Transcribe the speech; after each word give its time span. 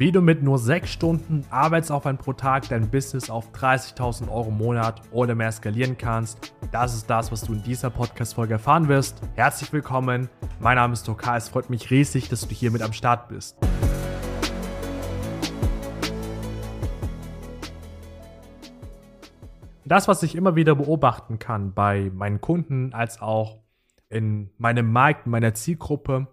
wie 0.00 0.10
du 0.10 0.22
mit 0.22 0.42
nur 0.42 0.58
6 0.58 0.90
Stunden 0.90 1.44
Arbeitsaufwand 1.50 2.22
pro 2.22 2.32
Tag 2.32 2.66
dein 2.70 2.88
Business 2.88 3.28
auf 3.28 3.52
30.000 3.52 4.30
Euro 4.30 4.48
im 4.48 4.56
Monat 4.56 5.02
oder 5.12 5.34
mehr 5.34 5.52
skalieren 5.52 5.98
kannst. 5.98 6.54
Das 6.72 6.94
ist 6.94 7.10
das, 7.10 7.30
was 7.30 7.42
du 7.42 7.52
in 7.52 7.62
dieser 7.62 7.90
Podcast-Folge 7.90 8.54
erfahren 8.54 8.88
wirst. 8.88 9.20
Herzlich 9.34 9.70
willkommen. 9.74 10.30
Mein 10.58 10.76
Name 10.76 10.94
ist 10.94 11.02
Toka. 11.02 11.36
Es 11.36 11.50
freut 11.50 11.68
mich 11.68 11.90
riesig, 11.90 12.30
dass 12.30 12.48
du 12.48 12.54
hier 12.54 12.70
mit 12.70 12.80
am 12.80 12.94
Start 12.94 13.28
bist. 13.28 13.58
Das, 19.84 20.08
was 20.08 20.22
ich 20.22 20.34
immer 20.34 20.56
wieder 20.56 20.76
beobachten 20.76 21.38
kann 21.38 21.74
bei 21.74 22.10
meinen 22.14 22.40
Kunden 22.40 22.94
als 22.94 23.20
auch 23.20 23.58
in 24.08 24.48
meinem 24.56 24.90
Markt, 24.90 25.26
in 25.26 25.32
meiner 25.32 25.52
Zielgruppe, 25.52 26.26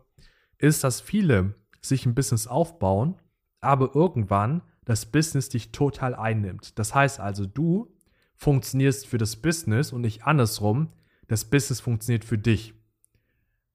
ist, 0.57 0.85
dass 0.85 1.01
viele 1.01 1.55
sich 1.81 2.05
ein 2.05 2.15
Business 2.15 2.47
aufbauen 2.47 3.15
aber 3.61 3.95
irgendwann 3.95 4.61
das 4.85 5.05
Business 5.05 5.49
dich 5.49 5.71
total 5.71 6.15
einnimmt. 6.15 6.77
Das 6.79 6.95
heißt 6.95 7.19
also, 7.19 7.45
du 7.45 7.93
funktionierst 8.35 9.07
für 9.07 9.17
das 9.17 9.35
Business 9.35 9.91
und 9.91 10.01
nicht 10.01 10.23
andersrum. 10.25 10.89
Das 11.27 11.45
Business 11.45 11.81
funktioniert 11.81 12.23
für 12.23 12.37
dich. 12.37 12.73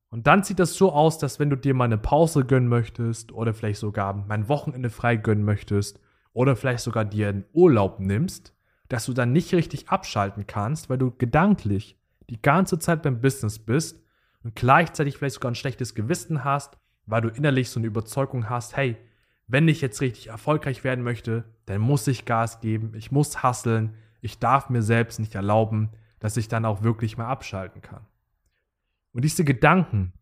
Und 0.09 0.27
dann 0.27 0.43
sieht 0.43 0.59
das 0.59 0.75
so 0.75 0.93
aus, 0.93 1.19
dass 1.19 1.39
wenn 1.39 1.51
du 1.51 1.57
dir 1.57 1.75
mal 1.75 1.85
eine 1.85 1.99
Pause 1.99 2.45
gönnen 2.45 2.69
möchtest 2.69 3.33
oder 3.33 3.55
vielleicht 3.55 3.81
sogar 3.81 4.13
mein 4.13 4.49
Wochenende 4.49 4.91
frei 4.91 5.17
gönnen 5.17 5.45
möchtest 5.45 6.01
oder 6.33 6.55
vielleicht 6.55 6.85
sogar 6.85 7.05
dir 7.05 7.29
einen 7.29 7.45
Urlaub 7.53 7.99
nimmst, 7.99 8.55
dass 8.89 9.07
du 9.07 9.15
dann 9.15 9.33
nicht 9.33 9.55
richtig 9.55 9.89
abschalten 9.89 10.47
kannst, 10.47 10.91
weil 10.91 10.99
du 10.99 11.11
gedanklich 11.17 11.99
die 12.29 12.41
ganze 12.41 12.79
Zeit 12.79 13.03
beim 13.03 13.21
Business 13.21 13.59
bist 13.59 14.03
und 14.43 14.55
gleichzeitig 14.55 15.17
vielleicht 15.17 15.37
sogar 15.37 15.51
ein 15.51 15.57
schlechtes 15.57 15.95
Gewissen 15.95 16.45
hast, 16.45 16.77
weil 17.07 17.23
du 17.23 17.29
innerlich 17.29 17.71
so 17.71 17.81
eine 17.81 17.87
Überzeugung 17.87 18.51
hast, 18.51 18.77
hey, 18.77 18.97
wenn 19.47 19.69
ich 19.69 19.81
jetzt 19.81 20.01
richtig 20.01 20.29
erfolgreich 20.29 20.85
werden 20.85 21.05
möchte, 21.05 21.45
dann 21.67 21.81
muss 21.81 22.07
ich 22.07 22.25
Gas 22.25 22.61
geben, 22.61 22.93
ich 22.95 23.13
muss 23.13 23.43
hasseln, 23.43 23.95
ich 24.21 24.39
darf 24.39 24.71
mir 24.71 24.83
selbst 24.83 25.19
nicht 25.19 25.35
erlauben, 25.35 25.91
dass 26.19 26.37
ich 26.37 26.49
dann 26.49 26.65
auch 26.65 26.83
wirklich 26.83 27.17
mal 27.17 27.27
abschalten 27.27 27.83
kann. 27.83 28.07
Und 29.13 29.25
diese 29.25 29.45
Gedanken, 29.45 30.13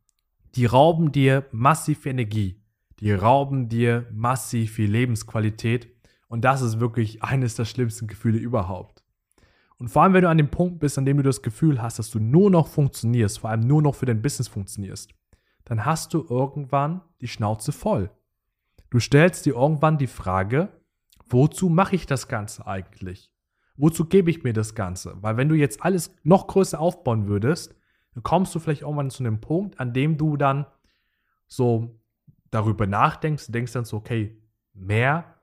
die 0.54 0.66
rauben 0.66 1.12
dir 1.12 1.46
massiv 1.52 2.06
Energie, 2.06 2.60
die 2.98 3.12
rauben 3.12 3.68
dir 3.68 4.06
massiv 4.12 4.72
viel 4.72 4.90
Lebensqualität 4.90 5.88
und 6.28 6.44
das 6.44 6.62
ist 6.62 6.80
wirklich 6.80 7.22
eines 7.22 7.55
der 7.55 7.64
schlimmsten 7.64 8.06
Gefühle 8.06 8.38
überhaupt. 8.38 9.05
Und 9.78 9.88
vor 9.88 10.02
allem, 10.02 10.12
wenn 10.12 10.22
du 10.22 10.28
an 10.28 10.38
dem 10.38 10.50
Punkt 10.50 10.78
bist, 10.78 10.98
an 10.98 11.06
dem 11.06 11.16
du 11.16 11.22
das 11.22 11.40
Gefühl 11.40 11.80
hast, 11.80 11.98
dass 11.98 12.10
du 12.10 12.18
nur 12.18 12.50
noch 12.50 12.68
funktionierst, 12.68 13.38
vor 13.38 13.50
allem 13.50 13.66
nur 13.66 13.80
noch 13.80 13.94
für 13.94 14.06
dein 14.06 14.20
Business 14.20 14.48
funktionierst, 14.48 15.14
dann 15.64 15.84
hast 15.84 16.12
du 16.12 16.27
irgendwann 16.28 17.00
die 17.20 17.28
Schnauze 17.28 17.72
voll. 17.72 18.10
Du 18.91 18.98
stellst 18.98 19.46
dir 19.46 19.55
irgendwann 19.55 19.98
die 19.98 20.08
Frage, 20.08 20.69
wozu 21.28 21.69
mache 21.69 21.94
ich 21.94 22.06
das 22.06 22.27
Ganze 22.28 22.66
eigentlich? 22.66 23.33
Wozu 23.77 24.05
gebe 24.06 24.30
ich 24.30 24.42
mir 24.42 24.52
das 24.52 24.74
Ganze? 24.74 25.16
Weil 25.22 25.36
wenn 25.36 25.48
du 25.48 25.55
jetzt 25.55 25.83
alles 25.83 26.14
noch 26.24 26.48
größer 26.48 26.78
aufbauen 26.78 27.28
würdest, 27.28 27.74
dann 28.14 28.22
kommst 28.22 28.55
du 28.55 28.58
vielleicht 28.58 28.83
irgendwann 28.83 29.11
zu 29.11 29.22
einem 29.22 29.41
Punkt, 29.41 29.78
an 29.78 29.92
dem 29.92 30.18
du 30.18 30.36
dann 30.36 30.66
so 31.46 32.00
darüber 32.50 32.86
nachdenkst, 32.86 33.46
denkst 33.48 33.72
dann 33.72 33.84
so, 33.84 33.96
okay, 33.96 34.42
mehr 34.74 35.36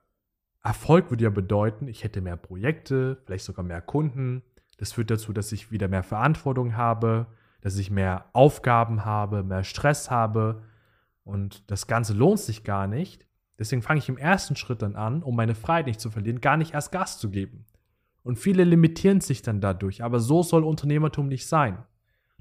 Erfolg 0.61 1.09
würde 1.09 1.23
ja 1.23 1.29
bedeuten, 1.29 1.87
ich 1.87 2.03
hätte 2.03 2.19
mehr 2.19 2.35
Projekte, 2.35 3.21
vielleicht 3.25 3.45
sogar 3.45 3.63
mehr 3.63 3.81
Kunden. 3.81 4.43
Das 4.77 4.91
führt 4.91 5.09
dazu, 5.09 5.31
dass 5.31 5.53
ich 5.53 5.71
wieder 5.71 5.87
mehr 5.87 6.03
Verantwortung 6.03 6.75
habe, 6.75 7.27
dass 7.61 7.77
ich 7.77 7.89
mehr 7.89 8.25
Aufgaben 8.33 9.05
habe, 9.05 9.43
mehr 9.43 9.63
Stress 9.63 10.11
habe. 10.11 10.63
Und 11.23 11.71
das 11.71 11.87
Ganze 11.87 12.13
lohnt 12.13 12.39
sich 12.39 12.65
gar 12.65 12.87
nicht, 12.87 13.26
Deswegen 13.59 13.81
fange 13.81 13.99
ich 13.99 14.09
im 14.09 14.17
ersten 14.17 14.55
Schritt 14.55 14.81
dann 14.81 14.95
an, 14.95 15.23
um 15.23 15.35
meine 15.35 15.55
Freiheit 15.55 15.87
nicht 15.87 15.99
zu 15.99 16.11
verlieren, 16.11 16.41
gar 16.41 16.57
nicht 16.57 16.73
erst 16.73 16.91
Gas 16.91 17.17
zu 17.17 17.29
geben. 17.29 17.65
Und 18.23 18.37
viele 18.37 18.63
limitieren 18.63 19.21
sich 19.21 19.41
dann 19.41 19.61
dadurch, 19.61 20.03
aber 20.03 20.19
so 20.19 20.43
soll 20.43 20.63
Unternehmertum 20.63 21.27
nicht 21.27 21.47
sein. 21.47 21.83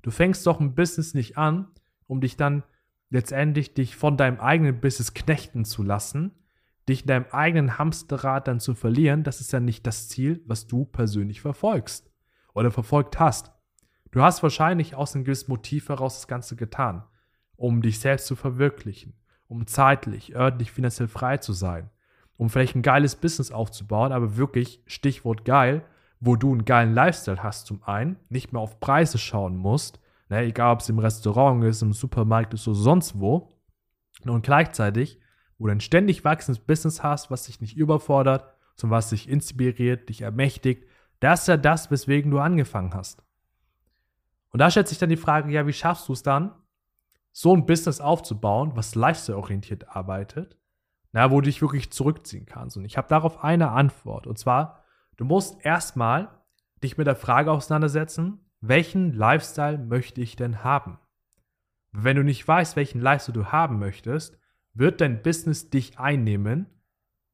Du 0.03 0.11
fängst 0.11 0.47
doch 0.47 0.61
ein 0.61 0.75
Business 0.75 1.15
nicht 1.15 1.39
an, 1.39 1.69
um 2.07 2.21
dich 2.21 2.37
dann 2.37 2.65
letztendlich 3.11 3.75
dich 3.75 3.97
von 3.97 4.17
deinem 4.17 4.41
eigenen 4.41 4.81
Business 4.81 5.15
knechten 5.15 5.65
zu 5.65 5.83
lassen, 5.83 6.33
dich 6.89 7.03
in 7.03 7.07
deinem 7.09 7.27
eigenen 7.31 7.79
Hamsterrad 7.79 8.47
dann 8.49 8.61
zu 8.61 8.75
verlieren, 8.75 9.23
das 9.23 9.41
ist 9.41 9.53
ja 9.53 9.61
nicht 9.61 9.87
das 9.87 10.09
Ziel, 10.09 10.43
was 10.47 10.67
du 10.67 10.85
persönlich 10.85 11.41
verfolgst 11.41 12.11
oder 12.55 12.71
verfolgt 12.71 13.19
hast. 13.19 13.53
Du 14.13 14.23
hast 14.23 14.43
wahrscheinlich 14.43 14.95
aus 14.95 15.15
einem 15.15 15.25
gewissen 15.25 15.51
Motiv 15.51 15.89
heraus 15.89 16.17
das 16.17 16.29
Ganze 16.29 16.57
getan, 16.57 17.05
um 17.57 17.83
dich 17.83 17.99
selbst 18.01 18.27
zu 18.27 18.37
verwirklichen, 18.37 19.15
um 19.49 19.67
zeitlich, 19.67 20.35
örtlich, 20.35 20.73
finanziell 20.73 21.09
frei 21.09 21.39
zu 21.39 21.53
sein, 21.53 21.91
um 22.37 22.51
vielleicht 22.51 22.77
ein 22.77 22.83
geiles 22.83 23.17
Business 23.17 23.51
aufzubauen, 23.51 24.13
aber 24.13 24.37
wirklich, 24.37 24.83
Stichwort 24.87 25.45
geil, 25.45 25.85
wo 26.21 26.37
du 26.37 26.53
einen 26.53 26.65
geilen 26.65 26.95
Lifestyle 26.95 27.43
hast 27.43 27.67
zum 27.67 27.83
einen, 27.85 28.17
nicht 28.29 28.53
mehr 28.53 28.63
auf 28.63 28.81
Preise 28.81 29.19
schauen 29.19 29.57
musst, 29.57 30.01
ne, 30.29 30.43
egal 30.43 30.73
ob 30.73 30.81
es 30.81 30.89
im 30.89 30.99
Restaurant 30.99 31.63
ist, 31.65 31.83
im 31.83 31.93
Supermarkt 31.93 32.55
ist 32.55 32.67
oder 32.67 32.77
sonst 32.77 33.21
wo, 33.21 33.53
und 34.25 34.43
gleichzeitig, 34.43 35.21
wo 35.59 35.67
du 35.67 35.73
ein 35.73 35.81
ständig 35.81 36.25
wachsendes 36.25 36.63
Business 36.63 37.03
hast, 37.03 37.31
was 37.31 37.45
dich 37.45 37.61
nicht 37.61 37.77
überfordert, 37.77 38.55
sondern 38.75 38.99
was 38.99 39.11
dich 39.11 39.29
inspiriert, 39.29 40.09
dich 40.09 40.23
ermächtigt, 40.23 40.85
das 41.21 41.43
ist 41.43 41.49
ja 41.49 41.57
das, 41.57 41.91
weswegen 41.91 42.31
du 42.31 42.39
angefangen 42.39 42.95
hast. 42.95 43.23
Und 44.51 44.61
da 44.61 44.71
stellt 44.71 44.89
sich 44.89 44.99
dann 44.99 45.11
die 45.11 45.17
Frage, 45.17 45.51
ja, 45.53 45.67
wie 45.67 45.73
schaffst 45.73 46.09
du 46.09 46.13
es 46.13 46.23
dann, 46.23 46.53
so 47.39 47.55
ein 47.55 47.67
Business 47.67 48.01
aufzubauen, 48.01 48.73
was 48.77 48.95
lifestyle-orientiert 48.95 49.95
arbeitet, 49.95 50.57
na, 51.13 51.31
wo 51.31 51.43
du 51.43 51.45
dich 51.45 51.61
wirklich 51.61 51.93
zurückziehen 51.93 52.47
kannst. 52.47 52.79
Und 52.79 52.87
ich 52.87 52.97
habe 52.97 53.09
darauf 53.09 53.45
eine 53.45 53.73
Antwort. 53.73 54.27
Und 54.27 54.39
zwar, 54.39 54.83
du 55.19 55.27
musst 55.27 55.63
erstmal 55.63 56.31
dich 56.83 56.97
mit 56.97 57.07
der 57.07 57.15
Frage 57.15 57.53
auseinandersetzen, 57.53 58.41
welchen 58.63 59.13
Lifestyle 59.13 59.77
möchte 59.77 60.23
ich 60.23 60.37
denn 60.37 60.65
haben? 60.65 60.99
Wenn 61.93 62.17
du 62.17 62.25
nicht 62.25 62.49
weißt, 62.49 62.75
welchen 62.75 63.03
Lifestyle 63.03 63.35
du 63.35 63.53
haben 63.53 63.79
möchtest, 63.79 64.39
wird 64.73 65.03
dein 65.03 65.23
Business 65.23 65.69
dich 65.69 65.99
einnehmen. 65.99 66.65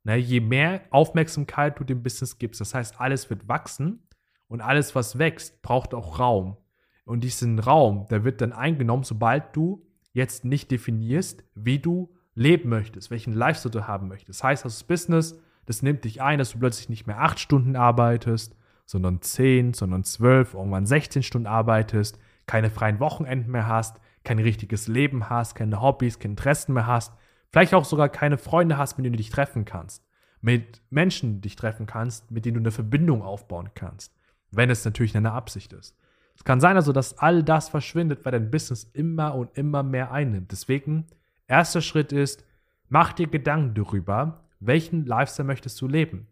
Na, 0.03 0.17
je 0.17 0.41
mehr 0.41 0.81
Aufmerksamkeit 0.91 1.79
du 1.79 1.85
dem 1.85 2.03
Business 2.03 2.39
gibst, 2.39 2.61
das 2.61 2.75
heißt, 2.75 3.01
alles 3.01 3.31
wird 3.31 3.47
wachsen 3.47 4.09
und 4.49 4.63
alles, 4.63 4.97
was 4.97 5.21
wächst, 5.21 5.63
braucht 5.63 5.95
auch 5.95 6.19
Raum. 6.19 6.57
Und 7.05 7.23
diesen 7.23 7.61
Raum, 7.61 8.09
der 8.09 8.25
wird 8.25 8.41
dann 8.41 8.53
eingenommen, 8.53 9.05
sobald 9.05 9.55
du 9.55 9.87
jetzt 10.13 10.45
nicht 10.45 10.71
definierst, 10.71 11.45
wie 11.55 11.79
du 11.79 12.15
leben 12.35 12.69
möchtest, 12.69 13.11
welchen 13.11 13.33
Lifestyle 13.33 13.73
du 13.73 13.87
haben 13.87 14.09
möchtest. 14.09 14.41
Das 14.41 14.45
heißt, 14.45 14.65
das 14.65 14.85
Business, 14.85 15.39
das 15.67 15.83
nimmt 15.83 16.05
dich 16.05 16.23
ein, 16.23 16.39
dass 16.39 16.53
du 16.53 16.59
plötzlich 16.59 16.89
nicht 16.89 17.07
mehr 17.07 17.21
acht 17.21 17.39
Stunden 17.39 17.77
arbeitest, 17.77 18.57
sondern 18.87 19.23
zehn, 19.23 19.75
sondern 19.75 20.05
zwölf, 20.05 20.55
irgendwann 20.55 20.87
16 20.87 21.23
Stunden 21.23 21.47
arbeitest, 21.47 22.19
keine 22.47 22.71
freien 22.71 23.01
Wochenenden 23.01 23.51
mehr 23.51 23.69
hast, 23.69 24.01
kein 24.25 24.39
richtiges 24.39 24.89
Leben 24.89 25.29
hast, 25.29 25.55
keine 25.55 25.81
Hobbys, 25.81 26.19
keine 26.19 26.33
Interessen 26.33 26.73
mehr 26.73 26.87
hast, 26.87 27.13
vielleicht 27.51 27.75
auch 27.75 27.85
sogar 27.85 28.09
keine 28.09 28.39
Freunde 28.39 28.79
hast, 28.79 28.97
mit 28.97 29.05
denen 29.05 29.15
du 29.15 29.19
dich 29.19 29.31
treffen 29.31 29.65
kannst, 29.65 30.05
mit 30.41 30.83
Menschen 30.91 31.41
dich 31.41 31.57
treffen 31.57 31.87
kannst, 31.87 32.31
mit 32.31 32.45
denen 32.45 32.55
du 32.55 32.61
eine 32.61 32.71
Verbindung 32.71 33.23
aufbauen 33.23 33.71
kannst, 33.75 34.15
wenn 34.51 34.71
es 34.71 34.85
natürlich 34.85 35.13
deine 35.13 35.33
Absicht 35.33 35.73
ist. 35.73 35.97
Es 36.43 36.45
kann 36.45 36.59
sein 36.59 36.75
also, 36.75 36.91
dass 36.91 37.19
all 37.19 37.45
das 37.45 37.69
verschwindet, 37.69 38.25
weil 38.25 38.33
dein 38.33 38.51
Business 38.51 38.83
immer 38.95 39.37
und 39.37 39.57
immer 39.57 39.85
mehr 39.85 40.11
einnimmt. 40.11 40.51
Deswegen, 40.51 41.07
erster 41.47 41.81
Schritt 41.81 42.11
ist, 42.11 42.45
mach 42.89 43.13
dir 43.13 43.29
Gedanken 43.29 43.75
darüber, 43.75 44.43
welchen 44.59 45.07
Lifestyle 45.07 45.47
möchtest 45.47 45.81
du 45.81 45.87
leben. 45.87 46.27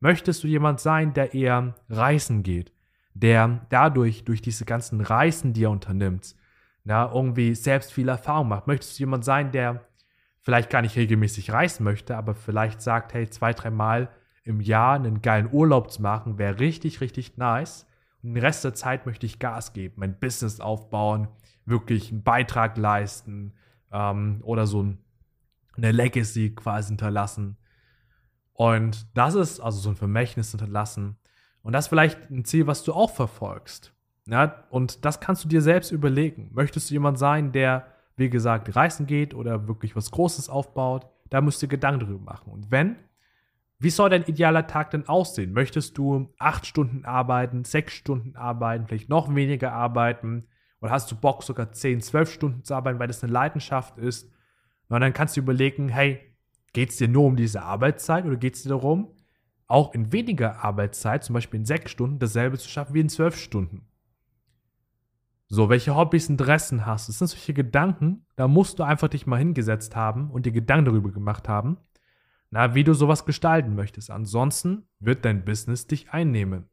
Möchtest 0.00 0.44
du 0.44 0.48
jemand 0.48 0.80
sein, 0.80 1.14
der 1.14 1.32
eher 1.32 1.76
reisen 1.88 2.42
geht, 2.42 2.72
der 3.14 3.64
dadurch, 3.70 4.26
durch 4.26 4.42
diese 4.42 4.66
ganzen 4.66 5.00
Reisen, 5.00 5.54
die 5.54 5.64
er 5.64 5.70
unternimmt, 5.70 6.36
na, 6.84 7.10
irgendwie 7.10 7.54
selbst 7.54 7.90
viel 7.90 8.10
Erfahrung 8.10 8.48
macht? 8.48 8.66
Möchtest 8.66 8.98
du 8.98 9.04
jemand 9.04 9.24
sein, 9.24 9.50
der 9.50 9.80
vielleicht 10.42 10.68
gar 10.68 10.82
nicht 10.82 10.96
regelmäßig 10.96 11.52
reisen 11.52 11.84
möchte, 11.84 12.18
aber 12.18 12.34
vielleicht 12.34 12.82
sagt, 12.82 13.14
hey, 13.14 13.30
zwei, 13.30 13.54
dreimal 13.54 14.10
im 14.42 14.60
Jahr 14.60 14.96
einen 14.96 15.22
geilen 15.22 15.48
Urlaub 15.50 15.90
zu 15.90 16.02
machen, 16.02 16.36
wäre 16.36 16.60
richtig, 16.60 17.00
richtig 17.00 17.38
nice 17.38 17.86
den 18.24 18.36
Rest 18.36 18.64
der 18.64 18.74
Zeit 18.74 19.06
möchte 19.06 19.26
ich 19.26 19.38
Gas 19.38 19.72
geben, 19.72 19.94
mein 19.98 20.18
Business 20.18 20.60
aufbauen, 20.60 21.28
wirklich 21.66 22.10
einen 22.10 22.22
Beitrag 22.22 22.76
leisten 22.76 23.52
ähm, 23.92 24.40
oder 24.42 24.66
so 24.66 24.94
eine 25.76 25.92
Legacy 25.92 26.54
quasi 26.54 26.88
hinterlassen. 26.88 27.56
Und 28.52 29.06
das 29.14 29.34
ist 29.34 29.60
also 29.60 29.78
so 29.78 29.90
ein 29.90 29.96
Vermächtnis 29.96 30.50
hinterlassen. 30.52 31.16
Und 31.62 31.72
das 31.72 31.86
ist 31.86 31.88
vielleicht 31.88 32.30
ein 32.30 32.44
Ziel, 32.44 32.66
was 32.66 32.84
du 32.84 32.92
auch 32.92 33.10
verfolgst. 33.10 33.92
Ja, 34.26 34.64
und 34.70 35.04
das 35.04 35.20
kannst 35.20 35.44
du 35.44 35.48
dir 35.48 35.60
selbst 35.60 35.90
überlegen. 35.90 36.50
Möchtest 36.54 36.88
du 36.88 36.94
jemand 36.94 37.18
sein, 37.18 37.52
der, 37.52 37.86
wie 38.16 38.30
gesagt, 38.30 38.74
reisen 38.74 39.06
geht 39.06 39.34
oder 39.34 39.68
wirklich 39.68 39.96
was 39.96 40.10
Großes 40.10 40.48
aufbaut? 40.48 41.06
Da 41.30 41.40
musst 41.40 41.60
du 41.60 41.66
dir 41.66 41.72
Gedanken 41.72 42.06
drüber 42.06 42.24
machen. 42.24 42.52
Und 42.52 42.70
wenn, 42.70 42.96
wie 43.78 43.90
soll 43.90 44.10
dein 44.10 44.24
idealer 44.24 44.66
Tag 44.66 44.90
denn 44.90 45.08
aussehen? 45.08 45.52
Möchtest 45.52 45.98
du 45.98 46.32
acht 46.38 46.66
Stunden 46.66 47.04
arbeiten, 47.04 47.64
sechs 47.64 47.92
Stunden 47.94 48.36
arbeiten, 48.36 48.86
vielleicht 48.86 49.08
noch 49.08 49.34
weniger 49.34 49.72
arbeiten? 49.72 50.46
Oder 50.80 50.92
hast 50.92 51.10
du 51.10 51.16
Bock, 51.16 51.42
sogar 51.42 51.72
zehn, 51.72 52.00
zwölf 52.00 52.30
Stunden 52.30 52.64
zu 52.64 52.74
arbeiten, 52.74 52.98
weil 52.98 53.08
das 53.08 53.22
eine 53.22 53.32
Leidenschaft 53.32 53.98
ist? 53.98 54.30
Und 54.88 55.00
dann 55.00 55.12
kannst 55.12 55.36
du 55.36 55.40
überlegen, 55.40 55.88
hey, 55.88 56.34
Geht 56.74 56.90
es 56.90 56.96
dir 56.96 57.08
nur 57.08 57.24
um 57.24 57.36
diese 57.36 57.62
Arbeitszeit 57.62 58.26
oder 58.26 58.36
geht 58.36 58.56
es 58.56 58.64
dir 58.64 58.70
darum, 58.70 59.14
auch 59.68 59.94
in 59.94 60.12
weniger 60.12 60.62
Arbeitszeit, 60.62 61.22
zum 61.22 61.34
Beispiel 61.34 61.60
in 61.60 61.66
sechs 61.66 61.92
Stunden, 61.92 62.18
dasselbe 62.18 62.58
zu 62.58 62.68
schaffen 62.68 62.94
wie 62.94 63.00
in 63.00 63.08
zwölf 63.08 63.36
Stunden? 63.36 63.86
So, 65.46 65.68
welche 65.68 65.94
Hobbys, 65.94 66.28
Interessen 66.28 66.84
hast 66.84 67.06
du? 67.06 67.12
Das 67.12 67.20
sind 67.20 67.28
solche 67.28 67.54
Gedanken, 67.54 68.26
da 68.34 68.48
musst 68.48 68.80
du 68.80 68.82
einfach 68.82 69.06
dich 69.06 69.24
mal 69.24 69.38
hingesetzt 69.38 69.94
haben 69.94 70.30
und 70.32 70.46
dir 70.46 70.52
Gedanken 70.52 70.86
darüber 70.86 71.12
gemacht 71.12 71.48
haben, 71.48 71.78
na, 72.54 72.76
wie 72.76 72.84
du 72.84 72.94
sowas 72.94 73.24
gestalten 73.24 73.74
möchtest. 73.74 74.12
Ansonsten 74.12 74.86
wird 75.00 75.24
dein 75.24 75.44
Business 75.44 75.88
dich 75.88 76.10
einnehmen. 76.10 76.70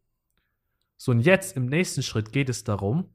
So, 0.96 1.12
und 1.12 1.22
jetzt 1.22 1.58
im 1.58 1.66
nächsten 1.66 2.04
Schritt 2.04 2.32
geht 2.32 2.50
es 2.50 2.64
darum, 2.64 3.10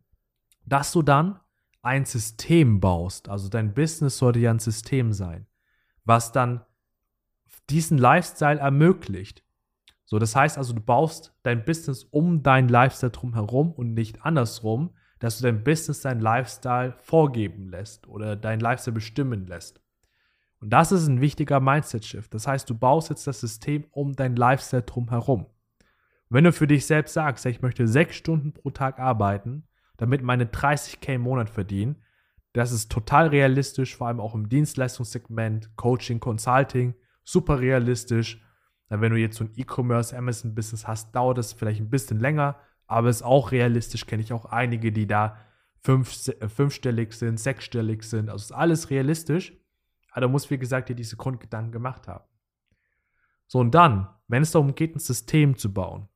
dass 0.64 0.90
du 0.90 1.02
dann 1.02 1.38
ein 1.82 2.04
System 2.04 2.80
baust. 2.80 3.28
Also 3.28 3.48
dein 3.48 3.72
Business 3.72 4.18
sollte 4.18 4.40
ja 4.40 4.50
ein 4.50 4.58
System 4.58 5.12
sein, 5.12 5.46
was 6.04 6.32
dann 6.32 6.60
diesen 7.70 7.98
Lifestyle 7.98 8.58
ermöglicht. 8.58 9.44
So, 10.04 10.18
das 10.18 10.34
heißt 10.34 10.58
also, 10.58 10.72
du 10.72 10.80
baust 10.80 11.36
dein 11.44 11.64
Business 11.64 12.02
um 12.02 12.42
dein 12.42 12.68
Lifestyle 12.68 13.12
drumherum 13.12 13.70
und 13.70 13.94
nicht 13.94 14.22
andersrum, 14.22 14.90
dass 15.20 15.38
du 15.38 15.44
dein 15.44 15.62
Business 15.62 16.00
dein 16.00 16.18
Lifestyle 16.18 16.96
vorgeben 16.98 17.68
lässt 17.68 18.08
oder 18.08 18.34
dein 18.34 18.58
Lifestyle 18.58 18.94
bestimmen 18.94 19.46
lässt. 19.46 19.80
Und 20.60 20.70
das 20.70 20.92
ist 20.92 21.06
ein 21.06 21.20
wichtiger 21.20 21.60
Mindset-Shift. 21.60 22.32
Das 22.32 22.46
heißt, 22.46 22.68
du 22.68 22.74
baust 22.74 23.10
jetzt 23.10 23.26
das 23.26 23.40
System 23.40 23.84
um 23.90 24.14
dein 24.14 24.36
Lifestyle 24.36 24.82
drumherum. 24.82 25.46
Wenn 26.28 26.44
du 26.44 26.52
für 26.52 26.66
dich 26.66 26.86
selbst 26.86 27.12
sagst, 27.12 27.46
ich 27.46 27.62
möchte 27.62 27.86
sechs 27.86 28.16
Stunden 28.16 28.52
pro 28.52 28.70
Tag 28.70 28.98
arbeiten, 28.98 29.68
damit 29.96 30.22
meine 30.22 30.46
30k 30.46 31.14
im 31.14 31.22
Monat 31.22 31.50
verdienen, 31.50 32.02
das 32.52 32.72
ist 32.72 32.90
total 32.90 33.28
realistisch, 33.28 33.96
vor 33.96 34.08
allem 34.08 34.18
auch 34.18 34.34
im 34.34 34.48
Dienstleistungssegment, 34.48 35.76
Coaching, 35.76 36.20
Consulting, 36.20 36.94
super 37.22 37.60
realistisch. 37.60 38.42
Wenn 38.88 39.12
du 39.12 39.18
jetzt 39.18 39.36
so 39.36 39.44
ein 39.44 39.52
E-Commerce, 39.56 40.16
Amazon-Business 40.16 40.86
hast, 40.86 41.14
dauert 41.14 41.38
es 41.38 41.52
vielleicht 41.52 41.80
ein 41.80 41.90
bisschen 41.90 42.18
länger, 42.18 42.56
aber 42.86 43.10
ist 43.10 43.22
auch 43.22 43.52
realistisch, 43.52 44.06
kenne 44.06 44.22
ich 44.22 44.32
auch 44.32 44.46
einige, 44.46 44.90
die 44.90 45.06
da 45.06 45.36
fünf, 45.82 46.28
äh, 46.28 46.48
fünfstellig 46.48 47.12
sind, 47.12 47.38
sechsstellig 47.38 48.02
sind. 48.04 48.30
Also 48.30 48.44
ist 48.44 48.52
alles 48.52 48.90
realistisch. 48.90 49.52
Aber 50.16 50.28
du 50.28 50.28
musst, 50.30 50.50
wie 50.50 50.56
gesagt, 50.56 50.88
dir 50.88 50.96
diese 50.96 51.16
Grundgedanken 51.16 51.72
gemacht 51.72 52.08
haben. 52.08 52.24
So, 53.48 53.58
und 53.58 53.74
dann, 53.74 54.08
wenn 54.28 54.42
es 54.42 54.50
darum 54.50 54.74
geht, 54.74 54.96
ein 54.96 54.98
System 54.98 55.58
zu 55.58 55.74
bauen, 55.74 56.08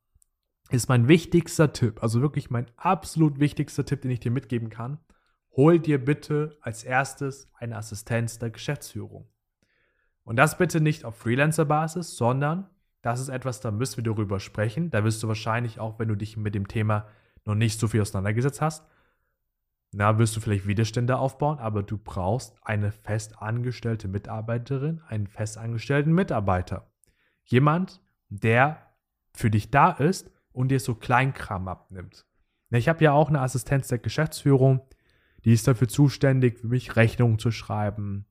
ist 0.71 0.89
mein 0.89 1.07
wichtigster 1.07 1.71
Tipp, 1.71 2.01
also 2.01 2.19
wirklich 2.19 2.49
mein 2.49 2.65
absolut 2.77 3.39
wichtigster 3.39 3.85
Tipp, 3.85 4.01
den 4.01 4.09
ich 4.09 4.19
dir 4.19 4.31
mitgeben 4.31 4.71
kann, 4.71 4.97
hol 5.55 5.77
dir 5.77 6.03
bitte 6.03 6.57
als 6.61 6.83
erstes 6.83 7.47
eine 7.53 7.77
Assistenz 7.77 8.39
der 8.39 8.49
Geschäftsführung. 8.49 9.29
Und 10.23 10.37
das 10.37 10.57
bitte 10.57 10.81
nicht 10.81 11.05
auf 11.05 11.15
Freelancer-Basis, 11.17 12.17
sondern 12.17 12.71
das 13.03 13.19
ist 13.19 13.29
etwas, 13.29 13.59
da 13.59 13.69
müssen 13.69 13.97
wir 13.97 14.03
darüber 14.03 14.39
sprechen. 14.39 14.89
Da 14.89 15.03
wirst 15.03 15.21
du 15.21 15.27
wahrscheinlich 15.27 15.79
auch, 15.79 15.99
wenn 15.99 16.07
du 16.07 16.15
dich 16.15 16.37
mit 16.37 16.55
dem 16.55 16.67
Thema 16.67 17.07
noch 17.45 17.55
nicht 17.55 17.79
so 17.79 17.87
viel 17.87 18.01
auseinandergesetzt 18.01 18.61
hast, 18.61 18.83
na, 19.91 20.17
wirst 20.17 20.35
du 20.35 20.39
vielleicht 20.39 20.67
Widerstände 20.67 21.17
aufbauen, 21.17 21.59
aber 21.59 21.83
du 21.83 21.97
brauchst 21.97 22.55
eine 22.61 22.91
festangestellte 22.91 24.07
Mitarbeiterin, 24.07 25.01
einen 25.07 25.27
festangestellten 25.27 26.13
Mitarbeiter. 26.13 26.89
Jemand, 27.43 28.01
der 28.29 28.77
für 29.33 29.51
dich 29.51 29.69
da 29.69 29.91
ist 29.91 30.31
und 30.53 30.69
dir 30.69 30.79
so 30.79 30.95
Kleinkram 30.95 31.67
abnimmt. 31.67 32.25
Ich 32.69 32.87
habe 32.87 33.03
ja 33.03 33.11
auch 33.11 33.27
eine 33.27 33.41
Assistenz 33.41 33.89
der 33.89 33.99
Geschäftsführung, 33.99 34.81
die 35.43 35.53
ist 35.53 35.67
dafür 35.67 35.87
zuständig, 35.87 36.59
für 36.59 36.67
mich 36.67 36.95
Rechnungen 36.95 37.39
zu 37.39 37.51
schreiben 37.51 38.25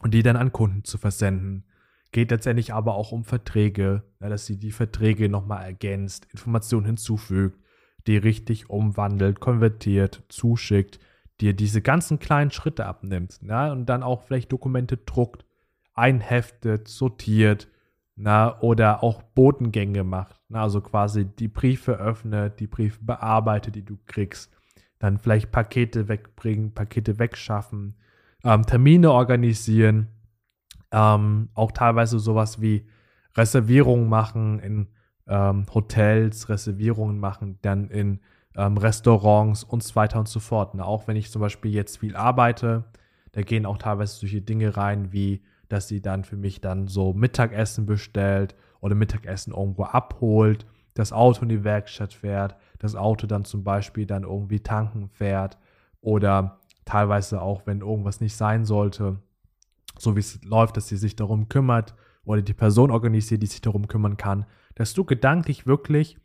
und 0.00 0.14
die 0.14 0.22
dann 0.22 0.36
an 0.36 0.52
Kunden 0.52 0.84
zu 0.84 0.96
versenden 0.96 1.68
Geht 2.10 2.30
letztendlich 2.30 2.72
aber 2.72 2.94
auch 2.94 3.12
um 3.12 3.24
Verträge, 3.24 4.02
dass 4.18 4.46
sie 4.46 4.58
die 4.58 4.72
Verträge 4.72 5.28
nochmal 5.28 5.64
ergänzt, 5.64 6.26
Informationen 6.32 6.86
hinzufügt, 6.86 7.62
die 8.08 8.16
richtig 8.16 8.70
umwandelt, 8.70 9.40
konvertiert, 9.40 10.24
zuschickt, 10.28 10.98
dir 11.40 11.52
diese 11.54 11.82
ganzen 11.82 12.18
kleinen 12.18 12.50
Schritte 12.50 12.86
abnimmt 12.86 13.38
ja, 13.42 13.70
und 13.70 13.86
dann 13.86 14.02
auch 14.02 14.22
vielleicht 14.22 14.50
Dokumente 14.50 14.96
druckt, 14.96 15.44
einheftet, 15.94 16.88
sortiert 16.88 17.68
na, 18.16 18.60
oder 18.60 19.04
auch 19.04 19.22
Botengänge 19.22 20.02
macht. 20.02 20.40
Na, 20.48 20.62
also 20.62 20.80
quasi 20.80 21.24
die 21.24 21.46
Briefe 21.46 21.92
öffnet, 21.92 22.58
die 22.58 22.66
Briefe 22.66 22.98
bearbeitet, 23.02 23.76
die 23.76 23.84
du 23.84 23.96
kriegst, 24.06 24.56
dann 24.98 25.18
vielleicht 25.18 25.52
Pakete 25.52 26.08
wegbringen, 26.08 26.74
Pakete 26.74 27.20
wegschaffen, 27.20 27.94
ähm, 28.42 28.64
Termine 28.66 29.12
organisieren 29.12 30.08
ähm, 30.90 31.50
auch 31.54 31.72
teilweise 31.72 32.18
sowas 32.18 32.60
wie 32.60 32.86
Reservierungen 33.36 34.08
machen 34.08 34.58
in 34.60 34.88
ähm, 35.28 35.66
Hotels, 35.72 36.48
Reservierungen 36.48 37.18
machen 37.20 37.58
dann 37.62 37.88
in 37.90 38.20
ähm, 38.56 38.76
Restaurants 38.76 39.64
und 39.64 39.82
so 39.82 39.94
weiter 39.94 40.18
und 40.18 40.28
so 40.28 40.40
fort. 40.40 40.74
Ne? 40.74 40.84
Auch 40.84 41.06
wenn 41.06 41.16
ich 41.16 41.30
zum 41.30 41.40
Beispiel 41.40 41.72
jetzt 41.72 41.98
viel 41.98 42.16
arbeite, 42.16 42.84
da 43.32 43.42
gehen 43.42 43.66
auch 43.66 43.78
teilweise 43.78 44.16
solche 44.18 44.40
Dinge 44.40 44.76
rein, 44.76 45.12
wie 45.12 45.42
dass 45.68 45.88
sie 45.88 46.00
dann 46.00 46.24
für 46.24 46.36
mich 46.36 46.60
dann 46.60 46.88
so 46.88 47.12
Mittagessen 47.12 47.86
bestellt 47.86 48.54
oder 48.80 48.94
Mittagessen 48.94 49.52
irgendwo 49.52 49.84
abholt, 49.84 50.66
das 50.94 51.12
Auto 51.12 51.42
in 51.42 51.50
die 51.50 51.62
Werkstatt 51.62 52.14
fährt, 52.14 52.56
das 52.78 52.94
Auto 52.94 53.26
dann 53.26 53.44
zum 53.44 53.64
Beispiel 53.64 54.06
dann 54.06 54.24
irgendwie 54.24 54.60
tanken 54.60 55.08
fährt 55.08 55.58
oder 56.00 56.60
teilweise 56.84 57.42
auch, 57.42 57.66
wenn 57.66 57.82
irgendwas 57.82 58.20
nicht 58.20 58.34
sein 58.34 58.64
sollte, 58.64 59.18
so 59.98 60.16
wie 60.16 60.20
es 60.20 60.42
läuft, 60.42 60.76
dass 60.76 60.88
sie 60.88 60.96
sich 60.96 61.16
darum 61.16 61.48
kümmert 61.48 61.94
oder 62.28 62.42
die 62.42 62.54
Person 62.54 62.90
organisiert, 62.90 63.42
die 63.42 63.46
sich 63.46 63.62
darum 63.62 63.88
kümmern 63.88 64.18
kann, 64.18 64.44
dass 64.74 64.92
du 64.92 65.04
gedanklich 65.04 65.66
wirklich 65.66 66.18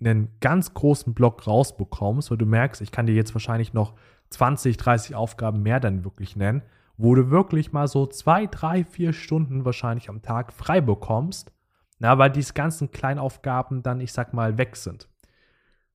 einen 0.00 0.30
ganz 0.40 0.72
großen 0.72 1.12
Block 1.12 1.46
rausbekommst, 1.46 2.30
weil 2.30 2.38
du 2.38 2.46
merkst, 2.46 2.80
ich 2.80 2.90
kann 2.90 3.04
dir 3.04 3.14
jetzt 3.14 3.34
wahrscheinlich 3.34 3.74
noch 3.74 3.94
20, 4.30 4.78
30 4.78 5.14
Aufgaben 5.14 5.62
mehr 5.62 5.78
dann 5.78 6.02
wirklich 6.02 6.34
nennen, 6.34 6.62
wo 6.96 7.14
du 7.14 7.30
wirklich 7.30 7.72
mal 7.72 7.88
so 7.88 8.06
zwei, 8.06 8.46
drei, 8.46 8.84
vier 8.84 9.12
Stunden 9.12 9.66
wahrscheinlich 9.66 10.08
am 10.08 10.22
Tag 10.22 10.54
frei 10.54 10.80
bekommst, 10.80 11.52
na, 11.98 12.16
weil 12.16 12.30
diese 12.30 12.54
ganzen 12.54 12.90
Kleinaufgaben 12.90 13.82
dann, 13.82 14.00
ich 14.00 14.14
sag 14.14 14.32
mal, 14.32 14.56
weg 14.56 14.76
sind. 14.76 15.08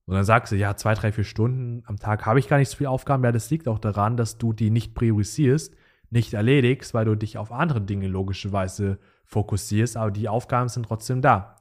Und 0.05 0.13
dann 0.13 0.25
sagst 0.25 0.51
du, 0.51 0.57
ja, 0.57 0.75
zwei, 0.75 0.93
drei, 0.93 1.11
vier 1.11 1.23
Stunden 1.23 1.81
am 1.87 1.97
Tag 1.97 2.27
habe 2.27 2.37
ich 2.37 2.47
gar 2.47 2.59
nicht 2.59 2.69
so 2.69 2.77
viele 2.77 2.91
Aufgaben. 2.91 3.23
Ja, 3.23 3.31
das 3.31 3.49
liegt 3.49 3.67
auch 3.67 3.79
daran, 3.79 4.15
dass 4.15 4.37
du 4.37 4.53
die 4.53 4.69
nicht 4.69 4.93
priorisierst, 4.93 5.75
nicht 6.11 6.35
erledigst, 6.35 6.93
weil 6.93 7.05
du 7.05 7.15
dich 7.15 7.39
auf 7.39 7.51
andere 7.51 7.81
Dinge 7.81 8.07
logischerweise 8.07 8.99
fokussierst, 9.25 9.97
aber 9.97 10.11
die 10.11 10.29
Aufgaben 10.29 10.69
sind 10.69 10.85
trotzdem 10.85 11.21
da. 11.21 11.57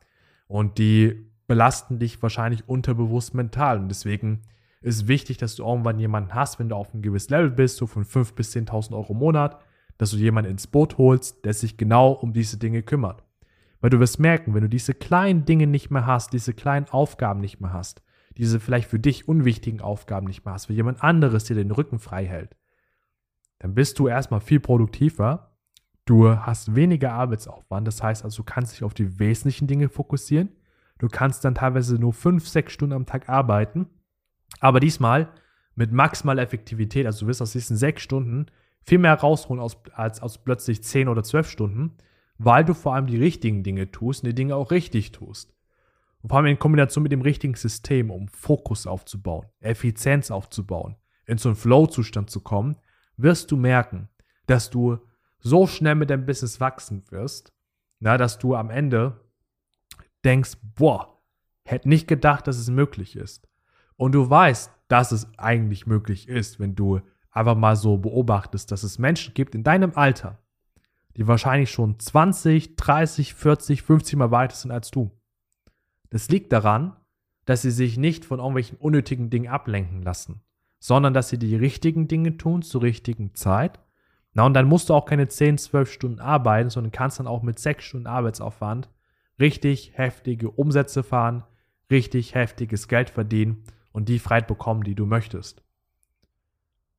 Und 0.46 0.78
die 0.78 1.30
belasten 1.46 1.98
dich 1.98 2.22
wahrscheinlich 2.22 2.68
unterbewusst 2.68 3.34
mental. 3.34 3.78
Und 3.78 3.88
deswegen 3.88 4.42
ist 4.80 5.08
wichtig, 5.08 5.38
dass 5.38 5.56
du 5.56 5.64
irgendwann 5.64 5.98
jemanden 5.98 6.34
hast, 6.34 6.58
wenn 6.58 6.68
du 6.68 6.76
auf 6.76 6.92
einem 6.92 7.02
gewissen 7.02 7.32
Level 7.32 7.50
bist, 7.50 7.76
so 7.76 7.86
von 7.86 8.04
5.000 8.04 8.34
bis 8.34 8.54
10.000 8.54 8.92
Euro 8.92 9.12
im 9.12 9.18
Monat, 9.18 9.58
dass 9.98 10.10
du 10.10 10.16
jemanden 10.16 10.50
ins 10.50 10.66
Boot 10.66 10.98
holst, 10.98 11.44
der 11.44 11.54
sich 11.54 11.76
genau 11.76 12.12
um 12.12 12.32
diese 12.32 12.58
Dinge 12.58 12.82
kümmert. 12.82 13.24
Weil 13.80 13.90
du 13.90 14.00
wirst 14.00 14.18
merken, 14.18 14.54
wenn 14.54 14.62
du 14.62 14.68
diese 14.68 14.94
kleinen 14.94 15.44
Dinge 15.44 15.66
nicht 15.66 15.90
mehr 15.90 16.06
hast, 16.06 16.32
diese 16.32 16.52
kleinen 16.52 16.88
Aufgaben 16.88 17.40
nicht 17.40 17.60
mehr 17.60 17.72
hast, 17.72 18.02
diese 18.36 18.60
vielleicht 18.60 18.88
für 18.88 18.98
dich 18.98 19.28
unwichtigen 19.28 19.80
Aufgaben 19.80 20.26
nicht 20.26 20.44
mehr 20.44 20.54
hast, 20.54 20.68
weil 20.68 20.76
jemand 20.76 21.02
anderes 21.02 21.44
dir 21.44 21.54
den 21.54 21.70
Rücken 21.70 21.98
frei 21.98 22.26
hält, 22.26 22.56
dann 23.58 23.74
bist 23.74 23.98
du 23.98 24.08
erstmal 24.08 24.40
viel 24.40 24.60
produktiver. 24.60 25.53
Du 26.04 26.28
hast 26.28 26.74
weniger 26.74 27.12
Arbeitsaufwand. 27.12 27.86
Das 27.86 28.02
heißt 28.02 28.24
also, 28.24 28.42
du 28.42 28.44
kannst 28.44 28.74
dich 28.74 28.84
auf 28.84 28.94
die 28.94 29.18
wesentlichen 29.18 29.66
Dinge 29.66 29.88
fokussieren. 29.88 30.50
Du 30.98 31.08
kannst 31.08 31.44
dann 31.44 31.54
teilweise 31.54 31.98
nur 31.98 32.12
fünf, 32.12 32.46
sechs 32.46 32.72
Stunden 32.72 32.94
am 32.94 33.06
Tag 33.06 33.28
arbeiten. 33.28 33.86
Aber 34.60 34.80
diesmal 34.80 35.28
mit 35.74 35.92
maximaler 35.92 36.42
Effektivität. 36.42 37.06
Also 37.06 37.24
du 37.24 37.28
wirst 37.28 37.42
aus 37.42 37.52
diesen 37.52 37.76
sechs 37.76 38.02
Stunden 38.02 38.46
viel 38.82 38.98
mehr 38.98 39.14
rausholen 39.14 39.62
als, 39.62 39.78
als 39.94 40.22
aus 40.22 40.38
plötzlich 40.38 40.82
zehn 40.82 41.08
oder 41.08 41.22
zwölf 41.22 41.48
Stunden, 41.48 41.96
weil 42.38 42.64
du 42.64 42.74
vor 42.74 42.94
allem 42.94 43.06
die 43.06 43.16
richtigen 43.16 43.62
Dinge 43.62 43.90
tust 43.90 44.22
und 44.22 44.28
die 44.28 44.34
Dinge 44.34 44.56
auch 44.56 44.70
richtig 44.70 45.12
tust. 45.12 45.54
Und 46.22 46.28
vor 46.28 46.38
allem 46.38 46.46
in 46.46 46.58
Kombination 46.58 47.02
mit 47.02 47.12
dem 47.12 47.22
richtigen 47.22 47.54
System, 47.54 48.10
um 48.10 48.28
Fokus 48.28 48.86
aufzubauen, 48.86 49.46
Effizienz 49.60 50.30
aufzubauen, 50.30 50.96
in 51.26 51.38
so 51.38 51.48
einen 51.48 51.56
Flow-Zustand 51.56 52.30
zu 52.30 52.40
kommen, 52.40 52.76
wirst 53.16 53.50
du 53.50 53.56
merken, 53.56 54.08
dass 54.46 54.70
du 54.70 54.98
so 55.44 55.66
schnell 55.66 55.94
mit 55.94 56.10
deinem 56.10 56.26
Business 56.26 56.58
wachsen 56.58 57.04
wirst, 57.10 57.52
na, 58.00 58.18
dass 58.18 58.38
du 58.38 58.56
am 58.56 58.70
Ende 58.70 59.20
denkst, 60.24 60.56
boah, 60.74 61.22
hätte 61.64 61.88
nicht 61.88 62.08
gedacht, 62.08 62.46
dass 62.46 62.58
es 62.58 62.70
möglich 62.70 63.14
ist. 63.14 63.46
Und 63.96 64.12
du 64.12 64.28
weißt, 64.28 64.72
dass 64.88 65.12
es 65.12 65.28
eigentlich 65.38 65.86
möglich 65.86 66.28
ist, 66.28 66.58
wenn 66.58 66.74
du 66.74 67.00
einfach 67.30 67.56
mal 67.56 67.76
so 67.76 67.98
beobachtest, 67.98 68.72
dass 68.72 68.82
es 68.82 68.98
Menschen 68.98 69.34
gibt 69.34 69.54
in 69.54 69.64
deinem 69.64 69.92
Alter, 69.94 70.38
die 71.16 71.26
wahrscheinlich 71.26 71.70
schon 71.70 71.98
20, 71.98 72.76
30, 72.76 73.34
40, 73.34 73.82
50 73.82 74.16
Mal 74.16 74.30
weiter 74.30 74.56
sind 74.56 74.70
als 74.70 74.90
du. 74.90 75.10
Das 76.10 76.28
liegt 76.28 76.52
daran, 76.52 76.96
dass 77.44 77.62
sie 77.62 77.70
sich 77.70 77.98
nicht 77.98 78.24
von 78.24 78.38
irgendwelchen 78.38 78.78
unnötigen 78.78 79.30
Dingen 79.30 79.48
ablenken 79.48 80.02
lassen, 80.02 80.40
sondern 80.80 81.12
dass 81.12 81.28
sie 81.28 81.38
die 81.38 81.56
richtigen 81.56 82.08
Dinge 82.08 82.36
tun 82.36 82.62
zur 82.62 82.82
richtigen 82.82 83.34
Zeit, 83.34 83.80
Na, 84.34 84.44
und 84.44 84.54
dann 84.54 84.66
musst 84.66 84.90
du 84.90 84.94
auch 84.94 85.06
keine 85.06 85.28
10, 85.28 85.58
12 85.58 85.90
Stunden 85.90 86.20
arbeiten, 86.20 86.68
sondern 86.68 86.90
kannst 86.92 87.20
dann 87.20 87.28
auch 87.28 87.42
mit 87.42 87.58
6 87.58 87.84
Stunden 87.84 88.08
Arbeitsaufwand 88.08 88.90
richtig 89.38 89.92
heftige 89.94 90.50
Umsätze 90.50 91.02
fahren, 91.02 91.44
richtig 91.90 92.34
heftiges 92.34 92.88
Geld 92.88 93.10
verdienen 93.10 93.62
und 93.92 94.08
die 94.08 94.18
Freiheit 94.18 94.48
bekommen, 94.48 94.82
die 94.82 94.96
du 94.96 95.06
möchtest. 95.06 95.62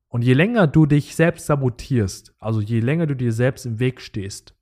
Und 0.08 0.22
je 0.22 0.32
länger 0.32 0.66
du 0.66 0.86
dich 0.86 1.14
selbst 1.14 1.46
sabotierst, 1.46 2.34
also 2.38 2.60
je 2.60 2.80
länger 2.80 3.06
du 3.06 3.14
dir 3.14 3.32
selbst 3.32 3.66
im 3.66 3.80
Weg 3.80 4.00
stehst, 4.00 4.54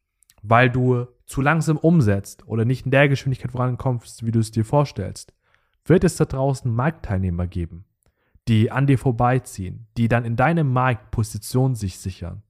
weil 0.42 0.68
du 0.68 1.06
zu 1.26 1.40
langsam 1.40 1.76
umsetzt 1.76 2.46
oder 2.48 2.64
nicht 2.64 2.86
in 2.86 2.90
der 2.90 3.08
Geschwindigkeit 3.08 3.52
vorankommst, 3.52 4.26
wie 4.26 4.32
du 4.32 4.40
es 4.40 4.50
dir 4.50 4.64
vorstellst, 4.64 5.32
wird 5.84 6.02
es 6.02 6.16
da 6.16 6.24
draußen 6.24 6.72
Marktteilnehmer 6.72 7.46
geben, 7.46 7.84
die 8.48 8.70
an 8.70 8.86
dir 8.86 8.98
vorbeiziehen, 8.98 9.86
die 9.96 10.08
dann 10.08 10.24
in 10.24 10.36
deinem 10.36 10.72
Markt 10.72 11.10
Position 11.10 11.74
sich 11.74 11.98
sichern, 11.98 12.42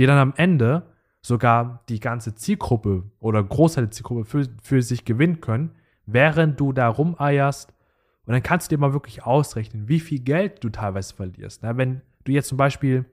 die 0.00 0.06
dann 0.06 0.18
am 0.18 0.32
Ende 0.34 0.86
sogar 1.20 1.84
die 1.90 2.00
ganze 2.00 2.34
Zielgruppe 2.34 3.04
oder 3.18 3.44
Großteil 3.44 3.84
der 3.84 3.90
Zielgruppe 3.90 4.24
für, 4.24 4.48
für 4.62 4.80
sich 4.80 5.04
gewinnen 5.04 5.42
können, 5.42 5.72
während 6.06 6.58
du 6.58 6.72
da 6.72 6.88
rumeierst. 6.88 7.74
Und 8.24 8.32
dann 8.32 8.42
kannst 8.42 8.70
du 8.72 8.76
dir 8.76 8.80
mal 8.80 8.94
wirklich 8.94 9.24
ausrechnen, 9.24 9.88
wie 9.88 10.00
viel 10.00 10.20
Geld 10.20 10.64
du 10.64 10.70
teilweise 10.70 11.14
verlierst. 11.14 11.62
Na, 11.62 11.76
wenn 11.76 12.00
du 12.24 12.32
jetzt 12.32 12.48
zum 12.48 12.56
Beispiel 12.56 13.04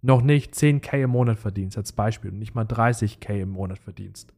noch 0.00 0.22
nicht 0.22 0.54
10k 0.54 1.02
im 1.02 1.10
Monat 1.10 1.38
verdienst, 1.38 1.76
als 1.76 1.92
Beispiel, 1.92 2.30
und 2.30 2.38
nicht 2.38 2.54
mal 2.54 2.64
30k 2.64 3.42
im 3.42 3.50
Monat 3.50 3.78
verdienst. 3.78 4.32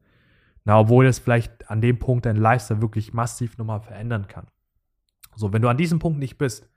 Na, 0.65 0.81
obwohl 0.81 1.07
es 1.07 1.21
vielleicht 1.21 1.71
an 1.71 1.81
dem 1.81 2.01
Punkt 2.01 2.27
dein 2.27 2.35
Lifestyle 2.35 2.83
wirklich 2.83 3.13
massiv 3.13 3.59
nochmal 3.59 3.81
verändern 3.81 4.27
kann. 4.27 4.49
So, 5.37 5.53
wenn 5.53 5.63
du 5.63 5.69
an 5.69 5.77
diesem 5.77 6.01
Punkt 6.01 6.19
nicht 6.19 6.37
bist, 6.37 6.69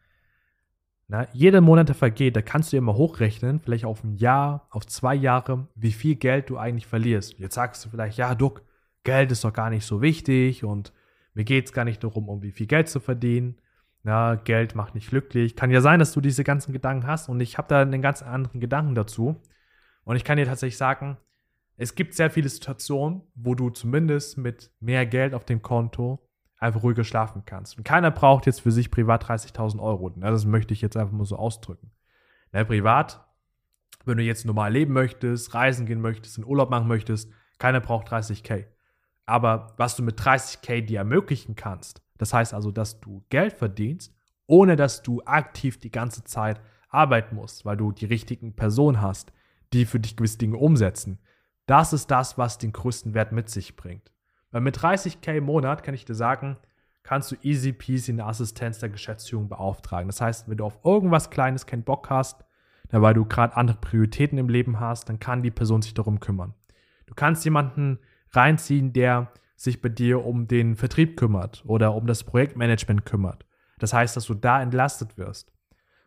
na, 1.08 1.28
jede 1.34 1.62
Monate 1.62 1.94
vergeht, 1.94 2.36
da 2.36 2.42
kannst 2.42 2.74
du 2.74 2.78
immer 2.78 2.96
hochrechnen, 2.96 3.60
vielleicht 3.60 3.86
auf 3.86 4.04
ein 4.04 4.16
Jahr, 4.16 4.68
auf 4.72 4.88
zwei 4.88 5.14
Jahre, 5.14 5.68
wie 5.76 5.92
viel 5.92 6.16
Geld 6.16 6.50
du 6.50 6.58
eigentlich 6.58 6.88
verlierst. 6.88 7.38
Jetzt 7.38 7.56
sagst 7.56 7.86
du 7.86 7.90
vielleicht, 7.90 8.18
ja, 8.18 8.34
Duck, 8.34 8.64
Geld 9.04 9.32
ist 9.32 9.44
doch 9.44 9.54
gar 9.54 9.70
nicht 9.70 9.86
so 9.86 10.02
wichtig 10.02 10.64
und 10.64 10.94
mir 11.36 11.44
geht 11.44 11.66
es 11.66 11.74
gar 11.74 11.86
nicht 11.86 12.04
darum, 12.04 12.28
um 12.28 12.42
wie 12.42 12.52
viel 12.52 12.66
Geld 12.66 12.90
zu 12.90 13.00
verdienen. 13.00 13.56
Na, 14.02 14.36
Geld 14.36 14.74
macht 14.74 14.96
nicht 14.96 15.10
glücklich. 15.10 15.56
Kann 15.56 15.70
ja 15.70 15.82
sein, 15.82 16.00
dass 16.00 16.12
du 16.12 16.22
diese 16.22 16.44
ganzen 16.44 16.74
Gedanken 16.74 17.06
hast 17.06 17.30
und 17.30 17.40
ich 17.40 17.58
habe 17.58 17.68
da 17.68 17.82
einen 17.82 18.02
ganz 18.02 18.24
anderen 18.24 18.60
Gedanken 18.60 18.96
dazu. 18.96 19.36
Und 20.06 20.16
ich 20.16 20.24
kann 20.24 20.38
dir 20.38 20.46
tatsächlich 20.46 20.78
sagen, 20.78 21.18
es 21.78 21.96
gibt 21.96 22.14
sehr 22.14 22.32
viele 22.32 22.50
Situationen, 22.50 23.22
wo 23.36 23.54
du 23.54 23.70
zumindest 23.70 24.38
mit 24.38 24.72
mehr 24.80 25.06
Geld 25.06 25.34
auf 25.34 25.46
dem 25.46 25.62
Konto 25.62 26.25
einfach 26.66 26.84
ruhiger 26.84 27.04
schlafen 27.04 27.44
kannst. 27.46 27.78
Und 27.78 27.84
keiner 27.84 28.12
braucht 28.12 28.46
jetzt 28.46 28.62
für 28.62 28.72
sich 28.72 28.92
privat 28.92 29.26
30.000 29.26 29.80
Euro. 29.80 30.10
Ne? 30.10 30.30
Das 30.30 30.46
möchte 30.46 30.74
ich 30.74 30.82
jetzt 30.82 30.98
einfach 30.98 31.14
mal 31.14 31.26
so 31.26 31.38
ausdrücken. 31.38 31.92
Ne, 32.52 32.66
privat, 32.66 33.26
wenn 34.06 34.18
du 34.18 34.24
jetzt 34.24 34.46
normal 34.46 34.72
leben 34.72 34.94
möchtest, 34.94 35.54
reisen 35.54 35.86
gehen 35.86 36.02
möchtest, 36.02 36.38
in 36.38 36.46
Urlaub 36.46 36.70
machen 36.70 36.88
möchtest, 36.88 37.32
keiner 37.58 37.82
braucht 37.82 38.08
30k. 38.12 38.66
Aber 39.26 39.74
was 39.78 39.96
du 39.96 40.04
mit 40.04 40.20
30k 40.20 40.82
dir 40.82 41.00
ermöglichen 41.00 41.56
kannst, 41.56 42.04
das 42.18 42.34
heißt 42.34 42.54
also, 42.54 42.72
dass 42.72 43.02
du 43.02 43.26
Geld 43.30 43.54
verdienst, 43.54 44.16
ohne 44.48 44.76
dass 44.76 45.02
du 45.02 45.22
aktiv 45.24 45.80
die 45.80 45.92
ganze 45.92 46.24
Zeit 46.24 46.62
arbeiten 46.90 47.36
musst, 47.36 47.66
weil 47.66 47.78
du 47.78 47.92
die 47.92 48.06
richtigen 48.06 48.56
Personen 48.56 49.02
hast, 49.02 49.34
die 49.74 49.86
für 49.86 50.00
dich 50.00 50.16
gewisse 50.16 50.38
Dinge 50.38 50.58
umsetzen. 50.58 51.20
Das 51.66 51.94
ist 51.94 52.12
das, 52.12 52.38
was 52.38 52.58
den 52.58 52.72
größten 52.72 53.14
Wert 53.14 53.32
mit 53.32 53.50
sich 53.50 53.76
bringt. 53.76 54.12
Weil 54.56 54.62
mit 54.62 54.78
30k 54.78 55.36
im 55.36 55.44
Monat 55.44 55.84
kann 55.84 55.96
ich 55.96 56.06
dir 56.06 56.16
sagen, 56.16 56.56
kannst 57.04 57.30
du 57.30 57.36
easy 57.42 57.74
peasy 57.74 58.14
eine 58.14 58.24
Assistenz 58.24 58.80
der 58.80 58.88
Geschäftsführung 58.88 59.50
beauftragen. 59.50 60.08
Das 60.08 60.22
heißt, 60.22 60.48
wenn 60.48 60.56
du 60.56 60.64
auf 60.64 60.80
irgendwas 60.86 61.30
Kleines 61.30 61.66
keinen 61.66 61.84
Bock 61.84 62.10
hast, 62.10 62.46
weil 62.90 63.14
du 63.14 63.26
gerade 63.26 63.58
andere 63.58 63.76
Prioritäten 63.76 64.38
im 64.38 64.48
Leben 64.48 64.80
hast, 64.80 65.10
dann 65.10 65.20
kann 65.20 65.44
die 65.44 65.52
Person 65.52 65.82
sich 65.82 65.94
darum 65.94 66.22
kümmern. 66.22 66.54
Du 67.06 67.14
kannst 67.14 67.44
jemanden 67.44 68.00
reinziehen, 68.32 68.94
der 68.94 69.30
sich 69.58 69.82
bei 69.82 69.90
dir 69.90 70.24
um 70.24 70.48
den 70.48 70.78
Vertrieb 70.78 71.18
kümmert 71.18 71.62
oder 71.68 71.94
um 71.94 72.08
das 72.08 72.24
Projektmanagement 72.24 73.06
kümmert. 73.06 73.46
Das 73.80 73.92
heißt, 73.92 74.16
dass 74.16 74.24
du 74.24 74.36
da 74.36 74.62
entlastet 74.62 75.18
wirst. 75.18 75.52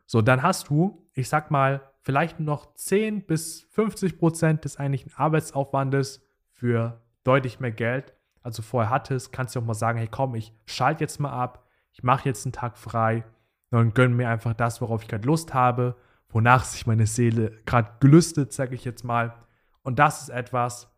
So, 0.07 0.23
dann 0.23 0.43
hast 0.43 0.71
du, 0.71 1.07
ich 1.13 1.29
sag 1.29 1.51
mal, 1.51 1.83
vielleicht 2.01 2.41
noch 2.41 2.73
10 2.73 3.27
bis 3.27 3.67
50 3.73 4.19
Prozent 4.19 4.65
des 4.65 4.79
eigentlichen 4.79 5.13
Arbeitsaufwandes 5.15 6.27
für 6.51 7.03
deutlich 7.25 7.61
mehr 7.61 7.73
Geld 7.73 8.15
als 8.43 8.57
du 8.57 8.63
vorher 8.63 8.91
hattest, 8.91 9.33
kannst 9.33 9.55
du 9.55 9.61
auch 9.61 9.65
mal 9.65 9.75
sagen, 9.75 9.99
hey 9.99 10.09
komm, 10.11 10.35
ich 10.35 10.53
schalte 10.67 11.05
jetzt 11.05 11.21
mal 11.21 11.33
ab, 11.33 11.67
ich 11.93 12.03
mache 12.03 12.29
jetzt 12.29 12.45
einen 12.47 12.53
Tag 12.53 12.79
frei 12.79 13.25
und 13.71 13.95
gönne 13.95 14.15
mir 14.15 14.29
einfach 14.29 14.55
das, 14.55 14.81
worauf 14.81 15.03
ich 15.03 15.09
gerade 15.09 15.27
Lust 15.27 15.55
habe, 15.55 15.97
wonach 16.29 16.65
sich 16.65 16.87
meine 16.87 17.07
Seele 17.07 17.59
gerade 17.67 17.91
gelüstet, 18.01 18.53
sage 18.53 18.75
ich 18.75 18.85
jetzt 18.85 19.05
mal. 19.05 19.35
Und 19.83 19.99
das 19.99 20.23
ist 20.23 20.29
etwas, 20.29 20.91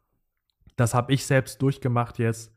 das 0.77 0.95
habe 0.95 1.13
ich 1.13 1.27
selbst 1.27 1.63
durchgemacht 1.63 2.19
jetzt 2.19 2.55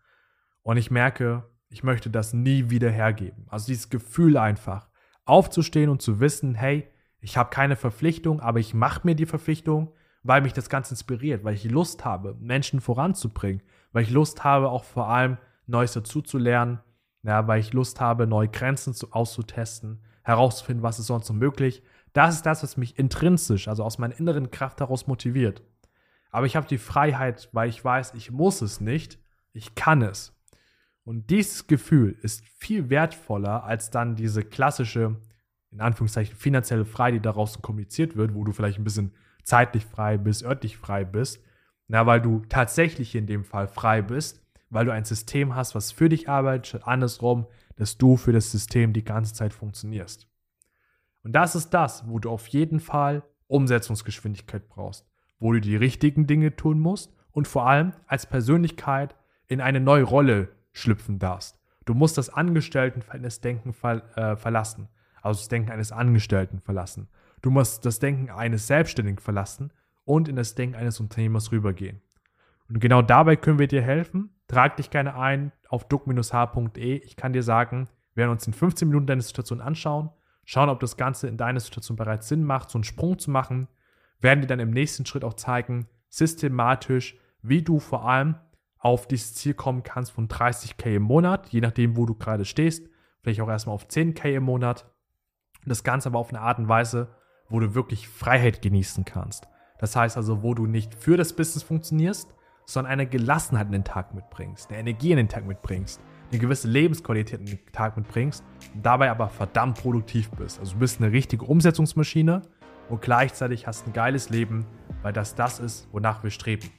und 0.62 0.78
ich 0.78 0.92
merke, 0.92 1.44
ich 1.70 1.84
möchte 1.84 2.10
das 2.10 2.34
nie 2.34 2.70
wieder 2.70 2.90
hergeben. 2.90 3.48
Also 3.50 3.68
dieses 3.68 3.90
Gefühl 3.90 4.38
einfach, 4.38 4.88
aufzustehen 5.26 5.90
und 5.90 6.02
zu 6.02 6.20
wissen, 6.20 6.56
hey, 6.56 6.88
ich 7.20 7.38
habe 7.38 7.50
keine 7.50 7.76
Verpflichtung, 7.76 8.42
aber 8.42 8.60
ich 8.60 8.74
mache 8.74 9.02
mir 9.04 9.16
die 9.16 9.26
Verpflichtung, 9.26 9.94
weil 10.24 10.42
mich 10.42 10.54
das 10.54 10.70
Ganze 10.70 10.94
inspiriert, 10.94 11.44
weil 11.44 11.56
ich 11.56 11.64
Lust 11.66 12.06
habe, 12.06 12.36
Menschen 12.40 12.82
voranzubringen, 12.82 13.62
weil 13.94 14.04
ich 14.04 14.10
Lust 14.10 14.44
habe, 14.44 14.70
auch 14.70 14.84
vor 14.84 15.08
allem 15.08 15.38
Neues 15.66 15.94
dazuzulernen, 15.94 16.80
ja, 17.24 17.48
weil 17.48 17.62
ich 17.62 17.72
Lust 17.72 18.02
habe, 18.02 18.28
neue 18.28 18.50
Grenzen 18.50 18.94
zu, 18.94 19.12
auszutesten, 19.14 20.04
herauszufinden, 20.24 20.84
was 20.84 21.00
ist 21.00 21.08
sonst 21.08 21.30
noch 21.30 21.36
möglich. 21.38 21.82
Das 22.12 22.36
ist 22.36 22.46
das, 22.46 22.64
was 22.64 22.76
mich 22.76 23.00
intrinsisch, 23.00 23.68
also 23.68 23.84
aus 23.84 23.98
meiner 23.98 24.20
inneren 24.20 24.52
Kraft 24.52 24.82
heraus 24.82 25.08
motiviert. 25.08 25.62
Aber 26.32 26.46
ich 26.46 26.56
habe 26.56 26.68
die 26.68 26.78
Freiheit, 26.78 27.50
weil 27.54 27.70
ich 27.70 27.84
weiß, 27.84 28.14
ich 28.16 28.32
muss 28.32 28.62
es 28.62 28.82
nicht, 28.82 29.20
ich 29.54 29.76
kann 29.76 30.02
es. 30.02 30.34
Und 31.06 31.30
dieses 31.30 31.68
Gefühl 31.68 32.18
ist 32.22 32.44
viel 32.58 32.90
wertvoller 32.90 33.64
als 33.64 33.90
dann 33.90 34.16
diese 34.16 34.44
klassische, 34.44 35.18
in 35.72 35.82
Anführungszeichen, 35.82 36.36
finanzielle 36.36 36.86
Freiheit, 36.86 37.16
die 37.16 37.22
daraus 37.22 37.62
kommuniziert 37.62 38.16
wird, 38.16 38.34
wo 38.34 38.44
du 38.44 38.52
vielleicht 38.52 38.80
ein 38.80 38.84
bisschen 38.84 39.14
zeitlich 39.44 39.86
frei 39.86 40.18
bist, 40.18 40.44
örtlich 40.44 40.78
frei 40.78 41.04
bist, 41.04 41.44
na, 41.88 42.06
weil 42.06 42.22
du 42.22 42.42
tatsächlich 42.50 43.16
in 43.16 43.28
dem 43.28 43.44
Fall 43.44 43.68
frei 43.68 44.02
bist, 44.02 44.42
weil 44.70 44.86
du 44.86 44.94
ein 44.94 45.06
System 45.06 45.56
hast, 45.56 45.76
was 45.76 45.92
für 45.92 46.10
dich 46.10 46.30
arbeitet, 46.30 46.68
statt 46.68 46.88
andersrum, 46.88 47.46
dass 47.76 47.98
du 47.98 48.18
für 48.18 48.32
das 48.32 48.52
System 48.52 48.94
die 48.94 49.04
ganze 49.04 49.34
Zeit 49.34 49.54
funktionierst. 49.54 50.28
Und 51.24 51.34
das 51.34 51.56
ist 51.56 51.70
das, 51.70 52.08
wo 52.08 52.20
du 52.20 52.30
auf 52.30 52.48
jeden 52.48 52.80
Fall 52.80 53.24
Umsetzungsgeschwindigkeit 53.48 54.68
brauchst, 54.68 55.06
wo 55.40 55.54
du 55.54 55.62
die 55.62 55.76
richtigen 55.76 56.28
Dinge 56.28 56.56
tun 56.56 56.80
musst 56.80 57.14
und 57.32 57.48
vor 57.48 57.68
allem 57.68 57.94
als 58.08 58.26
Persönlichkeit 58.26 59.16
in 59.48 59.62
eine 59.62 59.80
neue 59.80 60.04
Rolle 60.04 60.50
schlüpfen 60.72 61.20
darfst. 61.20 61.60
Du 61.86 61.94
musst 61.94 62.18
das 62.18 62.30
Angestelltenverhältnisdenken 62.30 63.74
ver 63.74 64.18
äh, 64.18 64.36
verlassen, 64.36 64.88
also 65.22 65.40
das 65.40 65.50
Denken 65.50 65.72
eines 65.72 65.92
Angestellten 65.92 66.60
verlassen. 66.60 67.08
Du 67.42 67.52
musst 67.52 67.86
das 67.86 68.00
Denken 68.00 68.30
eines 68.30 68.68
Selbstständigen 68.68 69.20
verlassen 69.20 69.72
und 70.06 70.28
in 70.28 70.36
das 70.36 70.56
Denken 70.56 70.76
eines 70.76 71.00
Unternehmers 71.00 71.52
rübergehen. 71.52 72.02
Und 72.70 72.80
genau 72.80 73.02
dabei 73.02 73.36
können 73.36 73.60
wir 73.60 73.68
dir 73.68 73.82
helfen. 73.82 74.30
Trag 74.48 74.78
dich 74.78 74.90
gerne 74.90 75.16
ein 75.16 75.52
auf 75.70 75.88
duck-h.de. 75.88 76.96
Ich 76.98 77.16
kann 77.16 77.34
dir 77.34 77.44
sagen, 77.44 77.88
wir 78.14 78.22
werden 78.22 78.32
uns 78.32 78.48
in 78.48 78.54
15 78.54 78.88
Minuten 78.88 79.08
deine 79.08 79.22
Situation 79.22 79.62
anschauen, 79.62 80.10
schauen, 80.46 80.70
ob 80.70 80.80
das 80.80 80.98
Ganze 80.98 81.28
in 81.28 81.38
deiner 81.38 81.60
Situation 81.60 81.98
bereits 81.98 82.28
Sinn 82.28 82.44
macht, 82.44 82.70
so 82.70 82.78
einen 82.78 82.84
Sprung 82.84 83.18
zu 83.18 83.32
machen, 83.32 83.68
werden 84.20 84.42
dir 84.42 84.48
dann 84.48 84.60
im 84.60 84.72
nächsten 84.72 85.06
Schritt 85.06 85.24
auch 85.24 85.34
zeigen, 85.34 85.88
systematisch, 86.10 87.18
wie 87.42 87.62
du 87.62 87.80
vor 87.80 88.08
allem 88.08 88.36
auf 88.78 89.08
dieses 89.08 89.34
Ziel 89.34 89.54
kommen 89.54 89.84
kannst 89.84 90.12
von 90.12 90.28
30k 90.28 90.96
im 90.96 91.04
Monat, 91.04 91.50
je 91.50 91.62
nachdem, 91.62 91.96
wo 91.98 92.06
du 92.06 92.16
gerade 92.16 92.46
stehst, 92.46 92.88
vielleicht 93.22 93.42
auch 93.42 93.50
erstmal 93.50 93.76
auf 93.76 93.88
10k 93.88 94.36
im 94.36 94.44
Monat. 94.44 94.86
Das 95.66 95.84
Ganze 95.84 96.10
aber 96.10 96.20
auf 96.20 96.30
eine 96.30 96.42
Art 96.42 96.60
und 96.60 96.68
Weise, 96.68 97.16
wo 97.50 97.60
du 97.60 97.74
wirklich 97.74 98.10
Freiheit 98.10 98.62
genießen 98.62 99.06
kannst. 99.06 99.48
Das 99.84 99.98
heißt 99.98 100.16
also, 100.16 100.44
wo 100.44 100.54
du 100.54 100.66
nicht 100.66 100.96
für 100.96 101.18
das 101.18 101.34
Business 101.34 101.62
funktionierst, 101.62 102.34
sondern 102.66 102.94
eine 102.94 103.06
Gelassenheit 103.06 103.66
in 103.66 103.74
den 103.74 103.84
Tag 103.84 104.14
mitbringst, 104.16 104.70
eine 104.70 104.80
Energie 104.80 105.12
in 105.12 105.18
den 105.18 105.28
Tag 105.28 105.46
mitbringst, 105.46 106.00
eine 106.32 106.40
gewisse 106.40 106.70
Lebensqualität 106.70 107.42
in 107.42 107.46
den 107.48 107.60
Tag 107.74 107.98
mitbringst 107.98 108.46
dabei 108.82 109.12
aber 109.12 109.28
verdammt 109.28 109.78
produktiv 109.78 110.32
bist. 110.32 110.62
Also 110.62 110.76
du 110.76 110.80
bist 110.80 111.02
eine 111.02 111.12
richtige 111.12 111.44
Umsetzungsmaschine 111.44 112.44
und 112.88 113.02
gleichzeitig 113.02 113.68
hast 113.68 113.86
ein 113.86 113.92
geiles 113.92 114.30
Leben, 114.30 114.66
weil 115.02 115.12
das 115.12 115.36
das 115.36 115.60
ist, 115.60 115.90
wonach 115.92 116.24
wir 116.24 116.32
streben. 116.32 116.70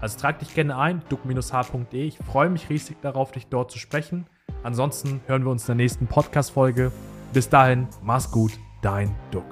Also 0.00 0.18
trag 0.18 0.38
dich 0.38 0.54
gerne 0.54 0.78
ein, 0.78 1.02
duck-h.de. 1.10 2.06
Ich 2.06 2.16
freue 2.16 2.48
mich 2.48 2.70
riesig 2.70 2.96
darauf, 3.02 3.32
dich 3.32 3.48
dort 3.48 3.70
zu 3.70 3.78
sprechen. 3.78 4.24
Ansonsten 4.62 5.20
hören 5.26 5.44
wir 5.44 5.50
uns 5.50 5.64
in 5.64 5.76
der 5.76 5.84
nächsten 5.84 6.06
Podcast-Folge. 6.06 6.90
Bis 7.34 7.50
dahin, 7.50 7.86
mach's 8.02 8.30
gut, 8.30 8.52
dein 8.80 9.14
Duck. 9.30 9.44